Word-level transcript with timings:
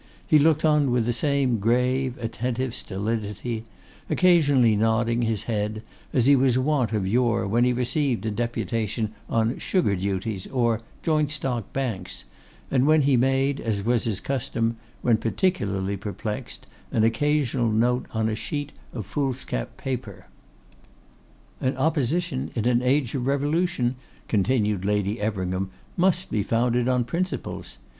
He 0.25 0.39
looked 0.39 0.65
on 0.65 0.89
with 0.89 1.05
the 1.05 1.13
same 1.13 1.59
grave, 1.59 2.17
attentive 2.17 2.73
stolidity, 2.73 3.65
occasionally 4.09 4.75
nodding 4.75 5.21
his 5.21 5.43
head, 5.43 5.83
as 6.11 6.25
he 6.25 6.35
was 6.35 6.57
wont 6.57 6.91
of 6.91 7.07
yore 7.07 7.47
when 7.47 7.65
he 7.65 7.71
received 7.71 8.25
a 8.25 8.31
deputation 8.31 9.13
on 9.29 9.59
sugar 9.59 9.95
duties 9.95 10.47
or 10.47 10.81
joint 11.03 11.31
stock 11.31 11.71
banks, 11.71 12.23
and 12.71 12.87
when 12.87 13.03
he 13.03 13.15
made, 13.15 13.59
as 13.61 13.83
was 13.83 14.05
his 14.05 14.19
custom 14.19 14.77
when 15.03 15.17
particularly 15.17 15.95
perplexed, 15.97 16.65
an 16.91 17.03
occasional 17.03 17.69
note 17.71 18.07
on 18.11 18.27
a 18.27 18.33
sheet 18.35 18.71
of 18.93 19.05
foolscap 19.05 19.77
paper. 19.77 20.25
'An 21.61 21.77
Opposition 21.77 22.49
in 22.55 22.65
an 22.65 22.81
age 22.81 23.13
of 23.13 23.27
revolution,' 23.27 23.97
continued 24.27 24.83
Lady 24.83 25.21
Everingham, 25.21 25.69
'must 25.95 26.31
be 26.31 26.41
founded 26.41 26.89
on 26.89 27.03
principles. 27.03 27.77